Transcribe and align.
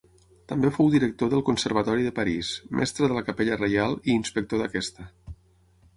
També 0.51 0.69
fou 0.77 0.87
director 0.93 1.29
del 1.33 1.43
Conservatori 1.49 2.07
de 2.09 2.13
París, 2.21 2.49
mestre 2.79 3.11
de 3.13 3.19
la 3.19 3.25
Capella 3.31 3.61
Reial 3.63 3.97
i 4.11 4.15
inspector 4.19 4.65
d'aquesta. 4.65 5.11